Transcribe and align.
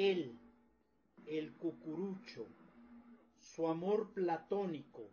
Él, 0.00 0.38
el 1.26 1.52
cucurucho, 1.58 2.46
su 3.38 3.68
amor 3.68 4.14
platónico 4.14 5.10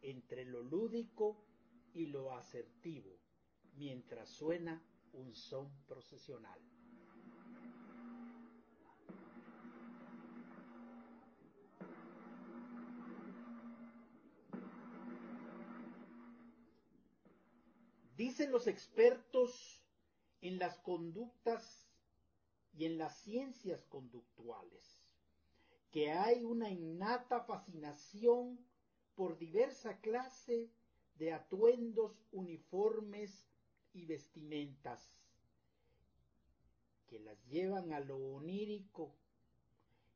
entre 0.00 0.44
lo 0.44 0.62
lúdico 0.62 1.44
y 1.92 2.06
lo 2.06 2.32
asertivo, 2.32 3.10
mientras 3.74 4.28
suena 4.28 4.80
un 5.12 5.34
son 5.34 5.68
procesional. 5.88 6.60
Dicen 18.16 18.52
los 18.52 18.68
expertos 18.68 19.82
en 20.42 20.60
las 20.60 20.78
conductas 20.78 21.87
y 22.72 22.84
en 22.84 22.98
las 22.98 23.16
ciencias 23.18 23.84
conductuales 23.86 24.98
que 25.90 26.10
hay 26.10 26.44
una 26.44 26.70
innata 26.70 27.40
fascinación 27.40 28.58
por 29.14 29.38
diversa 29.38 30.00
clase 30.00 30.70
de 31.18 31.32
atuendos, 31.32 32.12
uniformes 32.30 33.48
y 33.92 34.04
vestimentas 34.04 35.10
que 37.08 37.18
las 37.18 37.42
llevan 37.46 37.92
a 37.92 38.00
lo 38.00 38.16
onírico. 38.34 39.14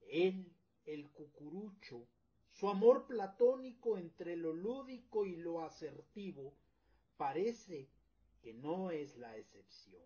Él, 0.02 0.52
el 0.84 1.10
cucurucho, 1.10 2.06
su 2.50 2.68
amor 2.68 3.06
platónico 3.06 3.96
entre 3.96 4.36
lo 4.36 4.52
lúdico 4.52 5.24
y 5.24 5.36
lo 5.36 5.64
asertivo, 5.64 6.54
parece 7.16 7.88
que 8.42 8.52
no 8.52 8.90
es 8.90 9.16
la 9.16 9.36
excepción. 9.36 10.04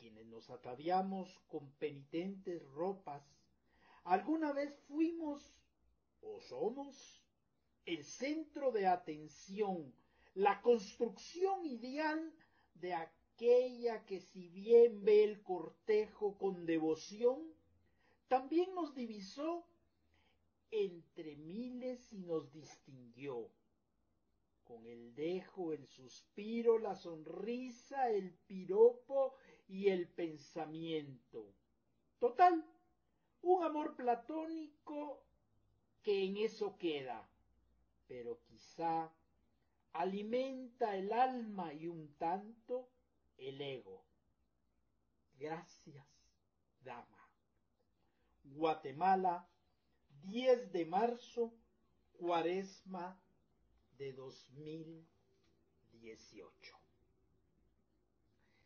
Quienes 0.00 0.24
nos 0.28 0.48
ataviamos 0.48 1.38
con 1.48 1.70
penitentes 1.72 2.66
ropas, 2.70 3.22
alguna 4.04 4.50
vez 4.54 4.74
fuimos 4.88 5.54
o 6.22 6.40
somos 6.40 7.22
el 7.84 8.02
centro 8.02 8.72
de 8.72 8.86
atención, 8.86 9.94
la 10.32 10.62
construcción 10.62 11.66
ideal 11.66 12.32
de 12.76 12.94
aquella 12.94 14.06
que 14.06 14.22
si 14.22 14.48
bien 14.48 15.04
ve 15.04 15.22
el 15.22 15.42
cortejo 15.42 16.38
con 16.38 16.64
devoción, 16.64 17.52
también 18.26 18.74
nos 18.74 18.94
divisó 18.94 19.66
entre 20.70 21.36
miles 21.36 22.10
y 22.10 22.20
nos 22.20 22.50
distinguió 22.52 23.50
con 24.70 24.86
el 24.86 25.16
dejo, 25.16 25.72
el 25.72 25.84
suspiro, 25.88 26.78
la 26.78 26.94
sonrisa, 26.94 28.08
el 28.08 28.32
piropo 28.46 29.34
y 29.66 29.88
el 29.88 30.06
pensamiento. 30.06 31.52
Total, 32.20 32.64
un 33.42 33.64
amor 33.64 33.96
platónico 33.96 35.24
que 36.04 36.22
en 36.24 36.36
eso 36.36 36.78
queda, 36.78 37.28
pero 38.06 38.40
quizá 38.44 39.12
alimenta 39.92 40.96
el 40.96 41.12
alma 41.12 41.74
y 41.74 41.88
un 41.88 42.14
tanto 42.14 42.88
el 43.38 43.60
ego. 43.60 44.04
Gracias, 45.36 46.06
dama. 46.84 47.28
Guatemala, 48.44 49.48
10 50.22 50.70
de 50.70 50.86
marzo, 50.86 51.52
cuaresma 52.12 53.20
de 54.00 54.12
2018. 54.12 56.89